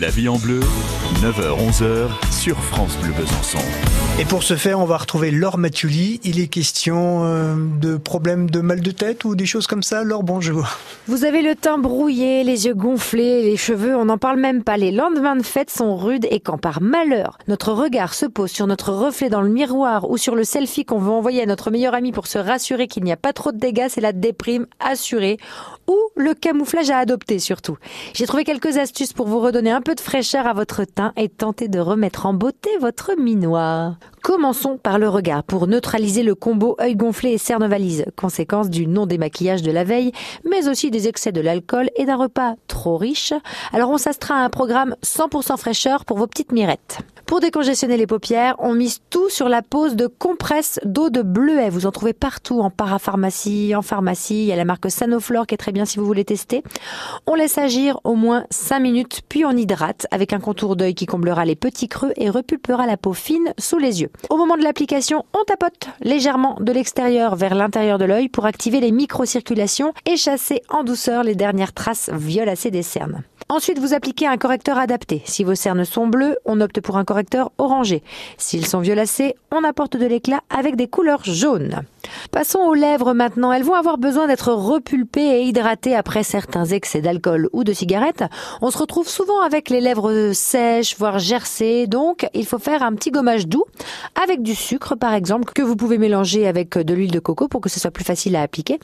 La 0.00 0.10
vie 0.10 0.28
en 0.28 0.36
bleu, 0.36 0.60
9h-11h 1.22 2.08
sur 2.30 2.58
France 2.58 2.98
Bleu 2.98 3.12
Besançon. 3.12 3.58
Et 4.18 4.26
pour 4.26 4.42
ce 4.42 4.54
faire, 4.56 4.78
on 4.78 4.84
va 4.84 4.98
retrouver 4.98 5.30
Laure 5.30 5.56
Mathioli. 5.56 6.20
Il 6.22 6.38
est 6.38 6.48
question 6.48 7.24
euh, 7.24 7.54
de 7.80 7.96
problèmes 7.96 8.50
de 8.50 8.60
mal 8.60 8.80
de 8.80 8.90
tête 8.90 9.24
ou 9.24 9.34
des 9.34 9.46
choses 9.46 9.66
comme 9.66 9.82
ça. 9.82 10.04
Laure, 10.04 10.22
bonjour. 10.22 10.68
Vous 11.06 11.24
avez 11.24 11.40
le 11.40 11.54
teint 11.54 11.78
brouillé, 11.78 12.42
les 12.42 12.66
yeux 12.66 12.74
gonflés, 12.74 13.42
les 13.42 13.56
cheveux, 13.56 13.94
on 13.94 14.06
n'en 14.06 14.18
parle 14.18 14.40
même 14.40 14.64
pas. 14.64 14.76
Les 14.76 14.90
lendemains 14.90 15.36
de 15.36 15.42
fête 15.42 15.70
sont 15.70 15.96
rudes 15.96 16.26
et 16.30 16.40
quand 16.40 16.58
par 16.58 16.82
malheur, 16.82 17.38
notre 17.48 17.72
regard 17.72 18.12
se 18.12 18.26
pose 18.26 18.50
sur 18.50 18.66
notre 18.66 18.92
reflet 18.92 19.28
dans 19.30 19.42
le 19.42 19.50
miroir 19.50 20.10
ou 20.10 20.16
sur 20.16 20.34
le 20.34 20.44
selfie 20.44 20.84
qu'on 20.84 20.98
veut 20.98 21.12
envoyer 21.12 21.42
à 21.42 21.46
notre 21.46 21.70
meilleur 21.70 21.94
ami 21.94 22.12
pour 22.12 22.26
se 22.26 22.38
rassurer 22.38 22.86
qu'il 22.86 23.04
n'y 23.04 23.12
a 23.12 23.16
pas 23.16 23.32
trop 23.32 23.52
de 23.52 23.58
dégâts, 23.58 23.86
c'est 23.88 24.00
la 24.00 24.12
déprime 24.12 24.66
assurée 24.80 25.38
ou 25.86 25.96
le 26.16 26.34
camouflage 26.34 26.90
à 26.90 26.98
adopter 26.98 27.38
surtout. 27.38 27.76
J'ai 28.14 28.26
trouvé 28.26 28.44
quelques 28.44 28.78
astuces 28.78 29.12
pour 29.12 29.26
vous 29.26 29.40
redonner 29.40 29.70
un 29.70 29.82
peu 29.86 29.94
de 29.94 30.00
fraîcheur 30.00 30.48
à 30.48 30.52
votre 30.52 30.82
teint 30.82 31.12
et 31.16 31.28
tenter 31.28 31.68
de 31.68 31.78
remettre 31.78 32.26
en 32.26 32.34
beauté 32.34 32.70
votre 32.80 33.12
minois. 33.16 33.96
Commençons 34.26 34.76
par 34.76 34.98
le 34.98 35.08
regard 35.08 35.44
pour 35.44 35.68
neutraliser 35.68 36.24
le 36.24 36.34
combo 36.34 36.74
œil 36.80 36.96
gonflé 36.96 37.30
et 37.30 37.38
cerne 37.38 37.68
valise, 37.68 38.06
conséquence 38.16 38.68
du 38.68 38.88
non 38.88 39.06
démaquillage 39.06 39.62
de 39.62 39.70
la 39.70 39.84
veille, 39.84 40.10
mais 40.44 40.66
aussi 40.66 40.90
des 40.90 41.06
excès 41.06 41.30
de 41.30 41.40
l'alcool 41.40 41.90
et 41.94 42.06
d'un 42.06 42.16
repas 42.16 42.56
trop 42.66 42.96
riche. 42.96 43.32
Alors 43.72 43.88
on 43.90 43.98
s'astreint 43.98 44.34
à 44.34 44.44
un 44.44 44.50
programme 44.50 44.96
100% 45.04 45.56
fraîcheur 45.58 46.04
pour 46.04 46.18
vos 46.18 46.26
petites 46.26 46.50
mirettes. 46.50 46.98
Pour 47.26 47.40
décongestionner 47.40 47.96
les 47.96 48.06
paupières, 48.06 48.54
on 48.60 48.74
mise 48.74 49.00
tout 49.10 49.28
sur 49.30 49.48
la 49.48 49.60
pose 49.60 49.96
de 49.96 50.06
compresse 50.06 50.78
d'eau 50.84 51.10
de 51.10 51.22
bleuet. 51.22 51.70
Vous 51.70 51.86
en 51.86 51.90
trouvez 51.90 52.12
partout 52.12 52.60
en 52.60 52.70
parapharmacie, 52.70 53.74
en 53.74 53.82
pharmacie. 53.82 54.42
Il 54.42 54.46
y 54.46 54.52
a 54.52 54.56
la 54.56 54.64
marque 54.64 54.88
Sanoflore 54.88 55.46
qui 55.46 55.54
est 55.54 55.58
très 55.58 55.72
bien 55.72 55.84
si 55.84 55.98
vous 55.98 56.04
voulez 56.04 56.24
tester. 56.24 56.62
On 57.26 57.34
laisse 57.34 57.58
agir 57.58 57.98
au 58.04 58.14
moins 58.14 58.44
5 58.50 58.78
minutes, 58.78 59.22
puis 59.28 59.44
on 59.44 59.50
hydrate 59.50 60.06
avec 60.12 60.32
un 60.32 60.38
contour 60.38 60.76
d'œil 60.76 60.94
qui 60.94 61.06
comblera 61.06 61.44
les 61.44 61.56
petits 61.56 61.88
creux 61.88 62.12
et 62.16 62.30
repulpera 62.30 62.86
la 62.86 62.96
peau 62.96 63.12
fine 63.12 63.52
sous 63.58 63.78
les 63.78 64.02
yeux. 64.02 64.10
Au 64.30 64.36
moment 64.36 64.56
de 64.56 64.62
l'application, 64.62 65.24
on 65.34 65.44
tapote 65.44 65.88
légèrement 66.00 66.56
de 66.60 66.72
l'extérieur 66.72 67.36
vers 67.36 67.54
l'intérieur 67.54 67.98
de 67.98 68.04
l'œil 68.04 68.28
pour 68.28 68.46
activer 68.46 68.80
les 68.80 68.92
microcirculations 68.92 69.92
et 70.04 70.16
chasser 70.16 70.62
en 70.70 70.84
douceur 70.84 71.22
les 71.22 71.34
dernières 71.34 71.72
traces 71.72 72.10
violacées 72.12 72.70
des 72.70 72.82
cernes. 72.82 73.22
Ensuite, 73.48 73.78
vous 73.78 73.94
appliquez 73.94 74.26
un 74.26 74.38
correcteur 74.38 74.76
adapté. 74.76 75.22
Si 75.24 75.44
vos 75.44 75.54
cernes 75.54 75.84
sont 75.84 76.08
bleues, 76.08 76.36
on 76.44 76.60
opte 76.60 76.80
pour 76.80 76.96
un 76.96 77.04
correcteur 77.04 77.52
orangé. 77.58 78.02
S'ils 78.38 78.66
sont 78.66 78.80
violacés, 78.80 79.36
on 79.52 79.62
apporte 79.62 79.96
de 79.96 80.06
l'éclat 80.06 80.40
avec 80.50 80.74
des 80.74 80.88
couleurs 80.88 81.22
jaunes. 81.24 81.82
Passons 82.30 82.58
aux 82.58 82.74
lèvres 82.74 83.12
maintenant. 83.14 83.52
Elles 83.52 83.62
vont 83.62 83.74
avoir 83.74 83.98
besoin 83.98 84.26
d'être 84.26 84.52
repulpées 84.52 85.40
et 85.40 85.42
hydratées 85.42 85.94
après 85.94 86.22
certains 86.22 86.64
excès 86.66 87.00
d'alcool 87.00 87.48
ou 87.52 87.64
de 87.64 87.72
cigarettes. 87.72 88.24
On 88.60 88.70
se 88.70 88.78
retrouve 88.78 89.08
souvent 89.08 89.40
avec 89.42 89.70
les 89.70 89.80
lèvres 89.80 90.32
sèches, 90.32 90.96
voire 90.98 91.18
gercées. 91.18 91.86
Donc, 91.86 92.28
il 92.34 92.46
faut 92.46 92.58
faire 92.58 92.82
un 92.82 92.94
petit 92.94 93.10
gommage 93.10 93.46
doux 93.46 93.64
avec 94.22 94.42
du 94.42 94.54
sucre, 94.54 94.94
par 94.94 95.14
exemple, 95.14 95.52
que 95.52 95.62
vous 95.62 95.76
pouvez 95.76 95.98
mélanger 95.98 96.46
avec 96.46 96.76
de 96.76 96.94
l'huile 96.94 97.12
de 97.12 97.20
coco 97.20 97.48
pour 97.48 97.60
que 97.60 97.68
ce 97.68 97.80
soit 97.80 97.90
plus 97.90 98.04
facile 98.04 98.36
à 98.36 98.42
appliquer. 98.42 98.78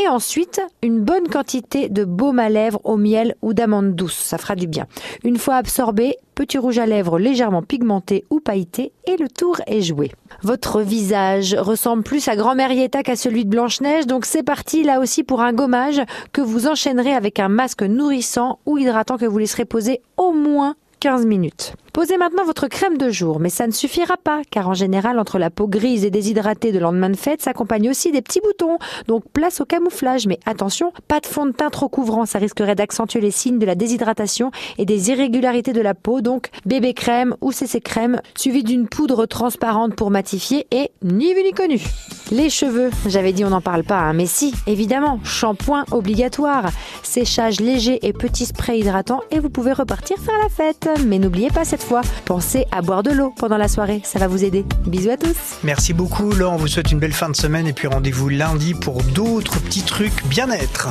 Et 0.00 0.08
ensuite, 0.08 0.60
une 0.82 1.00
bonne 1.00 1.28
quantité 1.28 1.88
de 1.88 2.04
baume 2.04 2.38
à 2.38 2.48
lèvres 2.48 2.80
au 2.84 2.96
miel 2.96 3.34
ou 3.42 3.54
d'amande 3.54 3.94
douce. 3.94 4.16
Ça 4.16 4.38
fera 4.38 4.54
du 4.54 4.66
bien. 4.66 4.86
Une 5.24 5.38
fois 5.38 5.56
absorbé, 5.56 6.16
petit 6.38 6.56
rouge 6.56 6.78
à 6.78 6.86
lèvres 6.86 7.18
légèrement 7.18 7.62
pigmenté 7.62 8.24
ou 8.30 8.38
pailleté 8.38 8.92
et 9.08 9.16
le 9.16 9.28
tour 9.28 9.60
est 9.66 9.80
joué. 9.80 10.12
Votre 10.42 10.82
visage 10.82 11.56
ressemble 11.58 12.04
plus 12.04 12.28
à 12.28 12.36
grand-mère 12.36 12.70
Yetta 12.70 13.02
qu'à 13.02 13.16
celui 13.16 13.44
de 13.44 13.50
Blanche-Neige, 13.50 14.06
donc 14.06 14.24
c'est 14.24 14.44
parti 14.44 14.84
là 14.84 15.00
aussi 15.00 15.24
pour 15.24 15.40
un 15.40 15.52
gommage 15.52 16.00
que 16.32 16.40
vous 16.40 16.68
enchaînerez 16.68 17.12
avec 17.12 17.40
un 17.40 17.48
masque 17.48 17.82
nourrissant 17.82 18.60
ou 18.66 18.78
hydratant 18.78 19.18
que 19.18 19.26
vous 19.26 19.38
laisserez 19.38 19.64
poser 19.64 20.00
au 20.16 20.30
moins 20.30 20.76
15 21.00 21.26
minutes. 21.26 21.74
Posez 21.92 22.16
maintenant 22.16 22.44
votre 22.44 22.68
crème 22.68 22.98
de 22.98 23.10
jour, 23.10 23.40
mais 23.40 23.50
ça 23.50 23.66
ne 23.66 23.72
suffira 23.72 24.16
pas, 24.16 24.42
car 24.50 24.68
en 24.68 24.74
général, 24.74 25.18
entre 25.18 25.38
la 25.38 25.50
peau 25.50 25.66
grise 25.66 26.04
et 26.04 26.10
déshydratée 26.10 26.72
de 26.72 26.78
lendemain 26.78 27.10
de 27.10 27.16
fête, 27.16 27.42
s'accompagne 27.42 27.90
aussi 27.90 28.12
des 28.12 28.22
petits 28.22 28.40
boutons. 28.40 28.78
Donc 29.06 29.24
place 29.32 29.60
au 29.60 29.64
camouflage, 29.64 30.26
mais 30.26 30.38
attention, 30.46 30.92
pas 31.08 31.20
de 31.20 31.26
fond 31.26 31.46
de 31.46 31.52
teint 31.52 31.70
trop 31.70 31.88
couvrant, 31.88 32.26
ça 32.26 32.38
risquerait 32.38 32.74
d'accentuer 32.74 33.20
les 33.20 33.30
signes 33.30 33.58
de 33.58 33.66
la 33.66 33.74
déshydratation 33.74 34.50
et 34.76 34.86
des 34.86 35.10
irrégularités 35.10 35.72
de 35.72 35.80
la 35.80 35.94
peau. 35.94 36.20
Donc 36.20 36.50
bébé 36.66 36.94
crème 36.94 37.36
ou 37.40 37.52
CC 37.52 37.80
crème, 37.80 38.20
suivi 38.36 38.62
d'une 38.62 38.88
poudre 38.88 39.26
transparente 39.26 39.94
pour 39.94 40.10
matifier 40.10 40.66
et 40.70 40.90
ni 41.02 41.34
vu 41.34 41.42
ni 41.42 41.52
connu. 41.52 41.80
Les 42.30 42.50
cheveux, 42.50 42.90
j'avais 43.06 43.32
dit 43.32 43.44
on 43.44 43.50
n'en 43.50 43.62
parle 43.62 43.84
pas, 43.84 44.00
hein, 44.00 44.12
mais 44.12 44.26
si, 44.26 44.54
évidemment, 44.66 45.18
shampoing 45.24 45.84
obligatoire, 45.90 46.70
séchage 47.02 47.60
léger 47.60 48.06
et 48.06 48.12
petit 48.12 48.44
spray 48.44 48.80
hydratant 48.80 49.20
et 49.30 49.38
vous 49.38 49.48
pouvez 49.48 49.72
repartir 49.72 50.18
faire 50.18 50.38
la 50.42 50.48
fête. 50.50 50.88
Mais 51.06 51.18
n'oubliez 51.18 51.50
pas 51.50 51.64
cette 51.64 51.82
fois, 51.82 52.02
pensez 52.26 52.66
à 52.70 52.82
boire 52.82 53.02
de 53.02 53.12
l'eau 53.12 53.32
pendant 53.38 53.56
la 53.56 53.68
soirée, 53.68 54.02
ça 54.04 54.18
va 54.18 54.26
vous 54.26 54.44
aider. 54.44 54.64
Bisous 54.86 55.10
à 55.10 55.16
tous. 55.16 55.36
Merci 55.64 55.94
beaucoup, 55.94 56.32
Laure. 56.32 56.52
On 56.52 56.56
vous 56.56 56.68
souhaite 56.68 56.92
une 56.92 56.98
belle 56.98 57.14
fin 57.14 57.30
de 57.30 57.36
semaine 57.36 57.66
et 57.66 57.72
puis 57.72 57.88
rendez-vous 57.88 58.28
lundi 58.28 58.74
pour 58.74 59.02
d'autres 59.02 59.58
petits 59.60 59.82
trucs 59.82 60.26
bien-être. 60.26 60.88